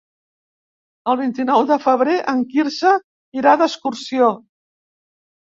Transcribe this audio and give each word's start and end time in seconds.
El 1.11 1.19
vint-i-nou 1.19 1.65
de 1.71 1.77
febrer 1.83 2.15
en 2.33 2.41
Quirze 2.55 2.95
irà 3.43 3.55
d'excursió. 3.65 4.33